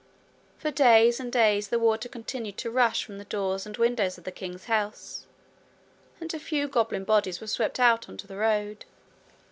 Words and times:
For 0.57 0.71
days 0.71 1.19
and 1.19 1.31
days 1.31 1.67
the 1.67 1.77
water 1.77 2.09
continued 2.09 2.57
to 2.57 2.71
rush 2.71 3.05
from 3.05 3.19
the 3.19 3.23
doors 3.25 3.67
and 3.67 3.77
windows 3.77 4.17
of 4.17 4.23
the 4.23 4.31
king's 4.31 4.65
house, 4.65 5.27
and 6.19 6.33
a 6.33 6.39
few 6.39 6.67
goblin 6.67 7.03
bodies 7.03 7.39
were 7.39 7.45
swept 7.45 7.79
out 7.79 8.09
into 8.09 8.25
the 8.25 8.37
road. 8.37 8.85